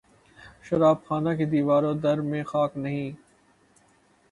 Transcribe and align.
شراب 0.65 0.97
خانہ 1.05 1.31
کے 1.37 1.45
دیوار 1.51 1.83
و 1.83 1.93
در 2.03 2.17
میں 2.29 2.43
خاک 2.51 2.71
نہیں 2.83 3.07